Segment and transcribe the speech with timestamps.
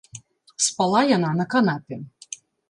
[0.67, 1.95] Спала яна на канапе.